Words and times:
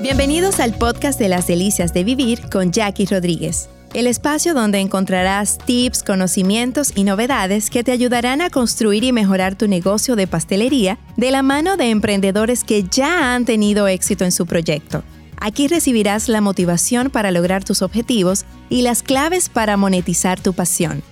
Bienvenidos 0.00 0.58
al 0.58 0.74
podcast 0.76 1.20
de 1.20 1.28
las 1.28 1.46
delicias 1.46 1.94
de 1.94 2.02
vivir 2.02 2.50
con 2.50 2.72
Jackie 2.72 3.06
Rodríguez. 3.06 3.68
El 3.94 4.08
espacio 4.08 4.52
donde 4.52 4.80
encontrarás 4.80 5.56
tips, 5.56 6.02
conocimientos 6.02 6.92
y 6.96 7.04
novedades 7.04 7.70
que 7.70 7.84
te 7.84 7.92
ayudarán 7.92 8.40
a 8.40 8.50
construir 8.50 9.04
y 9.04 9.12
mejorar 9.12 9.54
tu 9.54 9.68
negocio 9.68 10.16
de 10.16 10.26
pastelería 10.26 10.98
de 11.16 11.30
la 11.30 11.42
mano 11.42 11.76
de 11.76 11.90
emprendedores 11.90 12.64
que 12.64 12.82
ya 12.82 13.34
han 13.34 13.44
tenido 13.44 13.86
éxito 13.86 14.24
en 14.24 14.32
su 14.32 14.46
proyecto. 14.46 15.04
Aquí 15.38 15.68
recibirás 15.68 16.28
la 16.28 16.40
motivación 16.40 17.08
para 17.08 17.30
lograr 17.30 17.62
tus 17.62 17.80
objetivos 17.80 18.44
y 18.68 18.82
las 18.82 19.02
claves 19.04 19.48
para 19.48 19.76
monetizar 19.76 20.40
tu 20.40 20.54
pasión. 20.54 21.04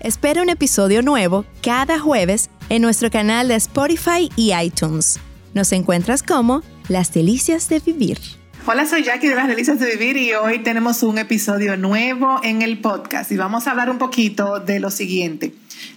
Espera 0.00 0.42
un 0.42 0.50
episodio 0.50 1.00
nuevo 1.00 1.46
cada 1.62 1.98
jueves 1.98 2.50
en 2.68 2.82
nuestro 2.82 3.10
canal 3.10 3.48
de 3.48 3.54
Spotify 3.54 4.30
y 4.36 4.52
iTunes. 4.54 5.18
Nos 5.54 5.72
encuentras 5.72 6.22
como 6.22 6.62
Las 6.88 7.12
Delicias 7.12 7.68
de 7.68 7.80
Vivir. 7.80 8.18
Hola, 8.64 8.86
soy 8.86 9.02
Jackie 9.02 9.26
de 9.26 9.34
las 9.34 9.48
Delicias 9.48 9.80
de 9.80 9.96
Vivir 9.96 10.16
y 10.16 10.34
hoy 10.34 10.60
tenemos 10.60 11.02
un 11.02 11.18
episodio 11.18 11.76
nuevo 11.76 12.38
en 12.44 12.62
el 12.62 12.78
podcast 12.78 13.32
y 13.32 13.36
vamos 13.36 13.66
a 13.66 13.72
hablar 13.72 13.90
un 13.90 13.98
poquito 13.98 14.60
de 14.60 14.78
lo 14.78 14.90
siguiente. 14.92 15.52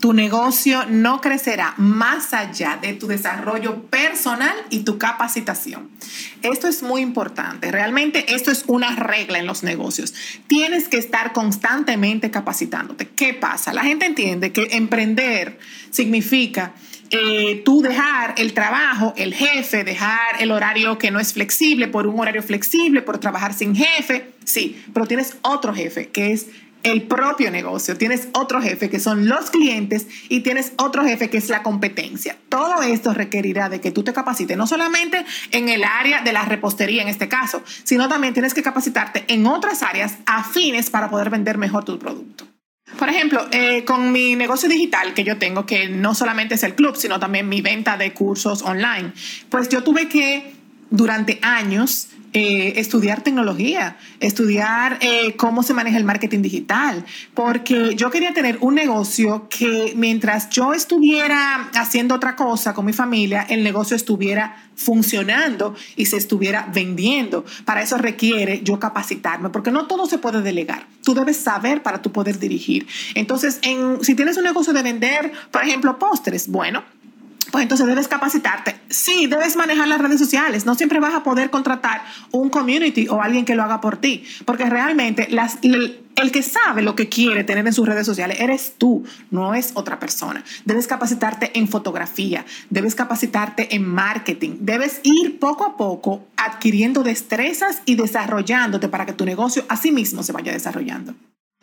Tu 0.00 0.12
negocio 0.12 0.84
no 0.88 1.20
crecerá 1.20 1.74
más 1.76 2.34
allá 2.34 2.80
de 2.82 2.94
tu 2.94 3.06
desarrollo 3.06 3.82
personal 3.82 4.54
y 4.70 4.80
tu 4.80 4.98
capacitación. 4.98 5.88
Esto 6.42 6.66
es 6.66 6.82
muy 6.82 7.00
importante. 7.02 7.70
Realmente 7.70 8.34
esto 8.34 8.50
es 8.50 8.64
una 8.66 8.96
regla 8.96 9.38
en 9.38 9.46
los 9.46 9.62
negocios. 9.62 10.12
Tienes 10.48 10.88
que 10.88 10.98
estar 10.98 11.32
constantemente 11.32 12.32
capacitándote. 12.32 13.08
¿Qué 13.08 13.34
pasa? 13.34 13.72
La 13.72 13.84
gente 13.84 14.06
entiende 14.06 14.52
que 14.52 14.66
emprender 14.72 15.60
significa 15.90 16.74
eh, 17.12 17.60
tú 17.62 17.82
dejar 17.82 18.34
el 18.38 18.54
trabajo, 18.54 19.12
el 19.18 19.34
jefe, 19.34 19.84
dejar 19.84 20.40
el 20.40 20.50
horario 20.50 20.96
que 20.96 21.10
no 21.10 21.20
es 21.20 21.34
flexible 21.34 21.86
por 21.86 22.06
un 22.06 22.18
horario 22.18 22.42
flexible, 22.42 23.02
por 23.02 23.18
trabajar 23.18 23.52
sin 23.52 23.76
jefe, 23.76 24.32
sí, 24.44 24.82
pero 24.94 25.06
tienes 25.06 25.36
otro 25.42 25.74
jefe 25.74 26.08
que 26.08 26.32
es 26.32 26.46
el 26.82 27.02
propio 27.02 27.50
negocio, 27.50 27.96
tienes 27.96 28.28
otro 28.32 28.60
jefe 28.60 28.90
que 28.90 28.98
son 28.98 29.28
los 29.28 29.50
clientes 29.50 30.06
y 30.30 30.40
tienes 30.40 30.72
otro 30.78 31.04
jefe 31.04 31.28
que 31.28 31.36
es 31.36 31.50
la 31.50 31.62
competencia. 31.62 32.36
Todo 32.48 32.82
esto 32.82 33.12
requerirá 33.12 33.68
de 33.68 33.80
que 33.80 33.92
tú 33.92 34.02
te 34.02 34.12
capacites, 34.12 34.56
no 34.56 34.66
solamente 34.66 35.24
en 35.50 35.68
el 35.68 35.84
área 35.84 36.22
de 36.22 36.32
la 36.32 36.44
repostería 36.44 37.02
en 37.02 37.08
este 37.08 37.28
caso, 37.28 37.62
sino 37.84 38.08
también 38.08 38.32
tienes 38.32 38.54
que 38.54 38.62
capacitarte 38.62 39.24
en 39.28 39.46
otras 39.46 39.82
áreas 39.82 40.14
afines 40.26 40.90
para 40.90 41.10
poder 41.10 41.30
vender 41.30 41.58
mejor 41.58 41.84
tu 41.84 41.98
producto. 41.98 42.41
Ejemplo, 43.14 43.46
eh, 43.50 43.84
con 43.84 44.10
mi 44.10 44.36
negocio 44.36 44.68
digital 44.68 45.12
que 45.12 45.22
yo 45.22 45.36
tengo, 45.36 45.66
que 45.66 45.88
no 45.88 46.14
solamente 46.14 46.54
es 46.54 46.62
el 46.62 46.74
club, 46.74 46.96
sino 46.96 47.20
también 47.20 47.48
mi 47.48 47.60
venta 47.60 47.96
de 47.96 48.12
cursos 48.12 48.62
online, 48.62 49.12
pues 49.50 49.68
yo 49.68 49.82
tuve 49.82 50.08
que 50.08 50.54
durante 50.90 51.38
años 51.42 52.08
eh, 52.34 52.80
estudiar 52.80 53.22
tecnología, 53.22 53.98
estudiar 54.20 54.98
eh, 55.02 55.36
cómo 55.36 55.62
se 55.62 55.74
maneja 55.74 55.98
el 55.98 56.04
marketing 56.04 56.40
digital, 56.40 57.04
porque 57.34 57.94
yo 57.94 58.10
quería 58.10 58.32
tener 58.32 58.56
un 58.62 58.74
negocio 58.74 59.48
que 59.50 59.92
mientras 59.96 60.48
yo 60.48 60.72
estuviera 60.72 61.68
haciendo 61.74 62.14
otra 62.14 62.34
cosa 62.34 62.72
con 62.72 62.86
mi 62.86 62.94
familia, 62.94 63.42
el 63.50 63.62
negocio 63.62 63.94
estuviera 63.94 64.56
funcionando 64.74 65.74
y 65.96 66.06
se 66.06 66.16
estuviera 66.16 66.68
vendiendo. 66.72 67.44
Para 67.66 67.82
eso 67.82 67.98
requiere 67.98 68.62
yo 68.62 68.78
capacitarme, 68.78 69.50
porque 69.50 69.70
no 69.70 69.86
todo 69.86 70.06
se 70.06 70.16
puede 70.18 70.40
delegar. 70.40 70.86
Tú 71.04 71.14
debes 71.14 71.36
saber 71.36 71.82
para 71.82 72.00
tú 72.00 72.12
poder 72.12 72.38
dirigir. 72.38 72.86
Entonces, 73.14 73.58
en, 73.62 74.02
si 74.02 74.14
tienes 74.14 74.38
un 74.38 74.44
negocio 74.44 74.72
de 74.72 74.82
vender, 74.82 75.32
por 75.50 75.62
ejemplo, 75.62 75.98
postres, 75.98 76.48
bueno, 76.48 76.82
pues 77.52 77.62
entonces 77.62 77.86
debes 77.86 78.08
capacitarte. 78.08 78.74
Sí, 78.88 79.26
debes 79.26 79.56
manejar 79.56 79.86
las 79.86 80.00
redes 80.00 80.18
sociales. 80.18 80.64
No 80.64 80.74
siempre 80.74 81.00
vas 81.00 81.12
a 81.12 81.22
poder 81.22 81.50
contratar 81.50 82.02
un 82.30 82.48
community 82.48 83.08
o 83.08 83.20
alguien 83.20 83.44
que 83.44 83.54
lo 83.54 83.62
haga 83.62 83.82
por 83.82 83.98
ti, 83.98 84.24
porque 84.46 84.64
realmente 84.64 85.28
las, 85.30 85.58
el, 85.60 86.00
que 86.32 86.42
sabe 86.42 86.80
lo 86.80 86.96
que 86.96 87.10
quiere 87.10 87.44
tener 87.44 87.66
en 87.66 87.74
sus 87.74 87.86
redes 87.86 88.06
sociales 88.06 88.40
eres 88.40 88.76
tú, 88.78 89.04
no 89.30 89.54
es 89.54 89.72
otra 89.74 90.00
persona. 90.00 90.42
Debes 90.64 90.86
capacitarte 90.86 91.50
en 91.58 91.68
fotografía, 91.68 92.46
debes 92.70 92.94
capacitarte 92.94 93.76
en 93.76 93.86
marketing, 93.86 94.56
debes 94.60 95.00
ir 95.02 95.38
poco 95.38 95.64
a 95.64 95.76
poco 95.76 96.24
adquiriendo 96.38 97.02
destrezas 97.02 97.82
y 97.84 97.96
desarrollándote 97.96 98.88
para 98.88 99.04
que 99.04 99.12
tu 99.12 99.26
negocio 99.26 99.62
a 99.68 99.76
sí 99.76 99.92
mismo 99.92 100.22
se 100.22 100.32
vaya 100.32 100.52
desarrollando. 100.52 101.14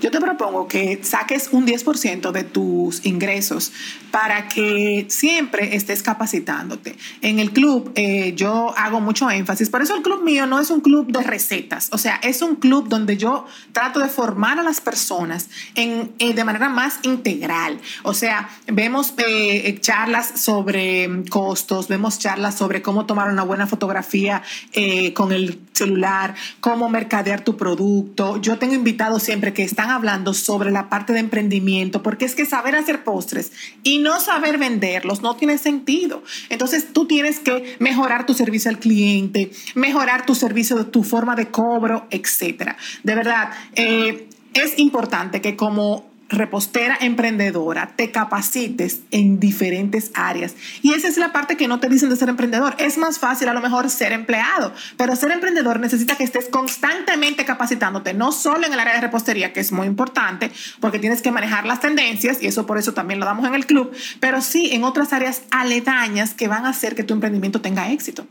Yo 0.00 0.10
te 0.10 0.20
propongo 0.20 0.66
que 0.66 0.98
saques 1.02 1.50
un 1.52 1.66
10% 1.66 2.32
de 2.32 2.42
tus 2.42 3.06
ingresos 3.06 3.72
para 4.10 4.48
que 4.48 5.06
siempre 5.08 5.76
estés 5.76 6.02
capacitándote. 6.02 6.96
En 7.20 7.38
el 7.38 7.52
club 7.52 7.92
eh, 7.94 8.32
yo 8.34 8.76
hago 8.76 9.00
mucho 9.00 9.30
énfasis, 9.30 9.70
por 9.70 9.82
eso 9.82 9.94
el 9.94 10.02
club 10.02 10.22
mío 10.24 10.46
no 10.46 10.58
es 10.58 10.70
un 10.70 10.80
club 10.80 11.12
de 11.12 11.22
recetas, 11.22 11.88
o 11.92 11.98
sea, 11.98 12.16
es 12.22 12.42
un 12.42 12.56
club 12.56 12.88
donde 12.88 13.16
yo 13.16 13.46
trato 13.72 14.00
de 14.00 14.08
formar 14.08 14.58
a 14.58 14.64
las 14.64 14.80
personas 14.80 15.48
eh, 15.76 16.08
de 16.18 16.44
manera 16.44 16.68
más 16.68 16.98
integral. 17.02 17.80
O 18.02 18.14
sea, 18.14 18.48
vemos 18.66 19.14
eh, 19.18 19.78
charlas 19.80 20.40
sobre 20.40 21.08
costos, 21.30 21.86
vemos 21.86 22.18
charlas 22.18 22.56
sobre 22.56 22.82
cómo 22.82 23.06
tomar 23.06 23.30
una 23.30 23.44
buena 23.44 23.66
fotografía 23.66 24.42
con 25.14 25.32
el 25.32 25.58
celular, 25.74 26.34
cómo 26.60 26.88
mercadear 26.88 27.42
tu 27.42 27.56
producto. 27.56 28.40
Yo 28.40 28.58
tengo 28.58 28.74
invitados 28.74 29.22
siempre 29.22 29.52
que 29.52 29.62
están 29.62 29.90
hablando 29.90 30.32
sobre 30.32 30.70
la 30.70 30.88
parte 30.88 31.12
de 31.12 31.18
emprendimiento, 31.18 32.02
porque 32.02 32.24
es 32.24 32.34
que 32.34 32.46
saber 32.46 32.76
hacer 32.76 33.04
postres 33.04 33.52
y 33.82 33.98
no 33.98 34.20
saber 34.20 34.58
venderlos 34.58 35.22
no 35.22 35.36
tiene 35.36 35.58
sentido. 35.58 36.22
Entonces 36.48 36.92
tú 36.92 37.06
tienes 37.06 37.40
que 37.40 37.76
mejorar 37.80 38.26
tu 38.26 38.34
servicio 38.34 38.70
al 38.70 38.78
cliente, 38.78 39.50
mejorar 39.74 40.26
tu 40.26 40.34
servicio, 40.34 40.86
tu 40.86 41.02
forma 41.02 41.34
de 41.34 41.48
cobro, 41.48 42.06
etcétera. 42.10 42.76
De 43.02 43.14
verdad, 43.14 43.50
eh, 43.74 44.28
es 44.54 44.78
importante 44.78 45.40
que 45.40 45.56
como 45.56 46.13
repostera 46.28 46.96
emprendedora 47.00 47.92
te 47.96 48.10
capacites 48.10 49.00
en 49.10 49.40
diferentes 49.40 50.10
áreas. 50.14 50.54
Y 50.82 50.92
esa 50.92 51.08
es 51.08 51.16
la 51.16 51.32
parte 51.32 51.56
que 51.56 51.68
no 51.68 51.80
te 51.80 51.88
dicen 51.88 52.08
de 52.10 52.16
ser 52.16 52.28
emprendedor. 52.28 52.74
Es 52.78 52.98
más 52.98 53.18
fácil 53.18 53.48
a 53.48 53.54
lo 53.54 53.60
mejor 53.60 53.90
ser 53.90 54.12
empleado, 54.12 54.72
pero 54.96 55.16
ser 55.16 55.30
emprendedor 55.30 55.80
necesita 55.80 56.16
que 56.16 56.24
estés 56.24 56.48
constantemente 56.48 57.44
capacitándote, 57.44 58.14
no 58.14 58.32
solo 58.32 58.66
en 58.66 58.72
el 58.72 58.80
área 58.80 58.94
de 58.94 59.00
repostería, 59.02 59.52
que 59.52 59.60
es 59.60 59.72
muy 59.72 59.86
importante, 59.86 60.50
porque 60.80 60.98
tienes 60.98 61.22
que 61.22 61.30
manejar 61.30 61.66
las 61.66 61.80
tendencias 61.80 62.42
y 62.42 62.46
eso 62.46 62.66
por 62.66 62.78
eso 62.78 62.94
también 62.94 63.20
lo 63.20 63.26
damos 63.26 63.46
en 63.46 63.54
el 63.54 63.66
club, 63.66 63.92
pero 64.20 64.40
sí 64.40 64.70
en 64.72 64.84
otras 64.84 65.12
áreas 65.12 65.42
aledañas 65.50 66.34
que 66.34 66.48
van 66.48 66.66
a 66.66 66.70
hacer 66.70 66.94
que 66.94 67.04
tu 67.04 67.14
emprendimiento 67.14 67.60
tenga 67.60 67.90
éxito. 67.90 68.26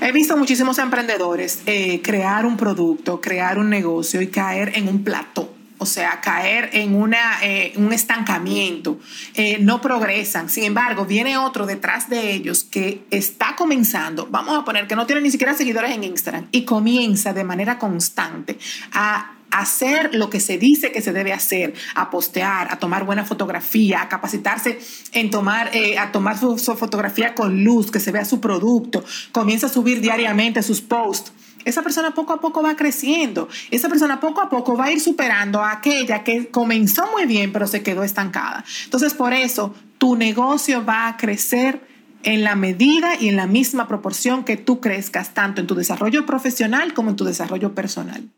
He 0.00 0.12
visto 0.12 0.36
muchísimos 0.36 0.78
emprendedores 0.78 1.62
eh, 1.66 2.00
crear 2.02 2.46
un 2.46 2.56
producto, 2.56 3.20
crear 3.20 3.58
un 3.58 3.68
negocio 3.68 4.20
y 4.20 4.28
caer 4.28 4.72
en 4.76 4.86
un 4.86 5.02
plató 5.02 5.57
o 5.78 5.86
sea, 5.86 6.20
caer 6.20 6.70
en 6.72 6.94
una, 6.94 7.38
eh, 7.42 7.72
un 7.76 7.92
estancamiento, 7.92 8.98
eh, 9.34 9.58
no 9.60 9.80
progresan. 9.80 10.48
Sin 10.48 10.64
embargo, 10.64 11.06
viene 11.06 11.38
otro 11.38 11.66
detrás 11.66 12.08
de 12.08 12.32
ellos 12.32 12.64
que 12.64 13.04
está 13.10 13.54
comenzando, 13.56 14.26
vamos 14.30 14.58
a 14.58 14.64
poner 14.64 14.86
que 14.86 14.96
no 14.96 15.06
tiene 15.06 15.22
ni 15.22 15.30
siquiera 15.30 15.54
seguidores 15.54 15.92
en 15.92 16.04
Instagram 16.04 16.48
y 16.50 16.64
comienza 16.64 17.32
de 17.32 17.44
manera 17.44 17.78
constante 17.78 18.58
a 18.92 19.34
hacer 19.50 20.14
lo 20.14 20.28
que 20.28 20.40
se 20.40 20.58
dice 20.58 20.92
que 20.92 21.00
se 21.00 21.12
debe 21.12 21.32
hacer, 21.32 21.74
a 21.94 22.10
postear, 22.10 22.68
a 22.70 22.78
tomar 22.78 23.04
buena 23.04 23.24
fotografía, 23.24 24.02
a 24.02 24.08
capacitarse 24.08 24.78
en 25.12 25.30
tomar, 25.30 25.74
eh, 25.74 25.98
a 25.98 26.12
tomar 26.12 26.38
su, 26.38 26.58
su 26.58 26.76
fotografía 26.76 27.34
con 27.34 27.64
luz, 27.64 27.90
que 27.90 28.00
se 28.00 28.12
vea 28.12 28.24
su 28.24 28.40
producto, 28.40 29.04
comienza 29.32 29.66
a 29.66 29.70
subir 29.70 30.00
diariamente 30.00 30.62
sus 30.62 30.80
posts 30.80 31.32
esa 31.68 31.82
persona 31.82 32.12
poco 32.12 32.32
a 32.32 32.40
poco 32.40 32.62
va 32.62 32.76
creciendo. 32.76 33.48
Esa 33.70 33.88
persona 33.88 34.20
poco 34.20 34.40
a 34.40 34.48
poco 34.48 34.76
va 34.76 34.86
a 34.86 34.92
ir 34.92 35.00
superando 35.00 35.62
a 35.62 35.72
aquella 35.72 36.24
que 36.24 36.48
comenzó 36.48 37.06
muy 37.12 37.26
bien, 37.26 37.52
pero 37.52 37.66
se 37.66 37.82
quedó 37.82 38.04
estancada. 38.04 38.64
Entonces, 38.84 39.14
por 39.14 39.32
eso, 39.32 39.74
tu 39.98 40.16
negocio 40.16 40.84
va 40.84 41.08
a 41.08 41.16
crecer 41.16 41.86
en 42.22 42.42
la 42.42 42.56
medida 42.56 43.16
y 43.20 43.28
en 43.28 43.36
la 43.36 43.46
misma 43.46 43.86
proporción 43.86 44.44
que 44.44 44.56
tú 44.56 44.80
crezcas, 44.80 45.34
tanto 45.34 45.60
en 45.60 45.66
tu 45.66 45.74
desarrollo 45.74 46.26
profesional 46.26 46.94
como 46.94 47.10
en 47.10 47.16
tu 47.16 47.24
desarrollo 47.24 47.74
personal. 47.74 48.28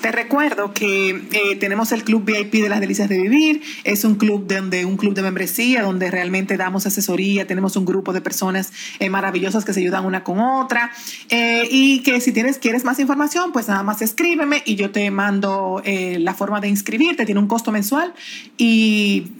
Te 0.00 0.12
recuerdo 0.12 0.72
que 0.72 1.10
eh, 1.10 1.56
tenemos 1.56 1.92
el 1.92 2.04
Club 2.04 2.24
VIP 2.24 2.62
de 2.62 2.70
las 2.70 2.80
Delicias 2.80 3.10
de 3.10 3.20
Vivir. 3.20 3.60
Es 3.84 4.04
un 4.04 4.14
club 4.14 4.46
donde 4.46 4.86
un 4.86 4.96
club 4.96 5.12
de 5.12 5.20
membresía 5.20 5.82
donde 5.82 6.10
realmente 6.10 6.56
damos 6.56 6.86
asesoría. 6.86 7.46
Tenemos 7.46 7.76
un 7.76 7.84
grupo 7.84 8.14
de 8.14 8.22
personas 8.22 8.72
eh, 8.98 9.10
maravillosas 9.10 9.66
que 9.66 9.74
se 9.74 9.80
ayudan 9.80 10.06
una 10.06 10.24
con 10.24 10.40
otra. 10.40 10.90
Eh, 11.28 11.68
y 11.70 12.00
que 12.02 12.22
si 12.22 12.32
tienes, 12.32 12.56
quieres 12.56 12.82
más 12.82 12.98
información, 12.98 13.52
pues 13.52 13.68
nada 13.68 13.82
más 13.82 14.00
escríbeme 14.00 14.62
y 14.64 14.76
yo 14.76 14.90
te 14.90 15.10
mando 15.10 15.82
la 15.84 16.34
forma 16.34 16.60
de 16.60 16.68
inscribirte. 16.68 17.26
Tiene 17.26 17.40
un 17.40 17.48
costo 17.48 17.70
mensual 17.70 18.14
y 18.56 19.32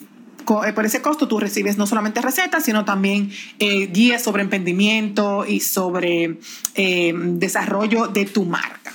por 0.44 0.84
ese 0.84 1.00
costo 1.00 1.26
tú 1.26 1.38
recibes 1.38 1.78
no 1.78 1.86
solamente 1.86 2.20
recetas, 2.20 2.64
sino 2.64 2.84
también 2.84 3.30
guías 3.58 4.22
sobre 4.22 4.42
emprendimiento 4.42 5.46
y 5.46 5.60
sobre 5.60 6.38
desarrollo 6.74 8.08
de 8.08 8.26
tu 8.26 8.44
marca. 8.44 8.92